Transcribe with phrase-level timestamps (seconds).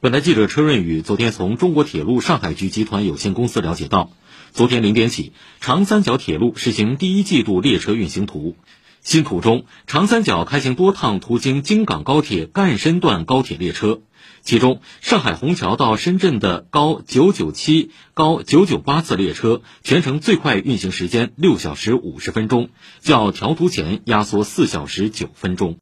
[0.00, 4.12] 本台记者车润宇昨天从中国铁路上海局集团有限公司了解到
[4.52, 8.54] 昨天零点起长三角铁路实行第一季度列车运行图
[9.00, 13.98] 新图中长三角开行多趟途经京港高铁赣深段高铁列车
[14.40, 25.76] 其中上海虹桥到深圳的高九九七高九九八次列车全程最快运行时间六小时五十分钟较调图前压缩四小时九分钟